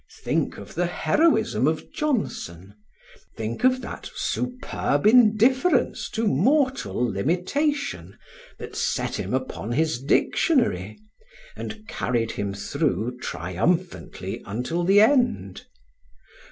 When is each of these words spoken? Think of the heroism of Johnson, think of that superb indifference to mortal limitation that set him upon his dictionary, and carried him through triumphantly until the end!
Think 0.23 0.57
of 0.57 0.73
the 0.73 0.87
heroism 0.87 1.67
of 1.67 1.93
Johnson, 1.93 2.73
think 3.37 3.63
of 3.63 3.81
that 3.81 4.09
superb 4.15 5.05
indifference 5.05 6.09
to 6.09 6.25
mortal 6.25 6.95
limitation 7.05 8.17
that 8.57 8.75
set 8.75 9.17
him 9.19 9.31
upon 9.31 9.73
his 9.73 10.01
dictionary, 10.01 10.97
and 11.55 11.87
carried 11.87 12.31
him 12.31 12.55
through 12.55 13.19
triumphantly 13.19 14.41
until 14.43 14.83
the 14.83 15.01
end! 15.01 15.67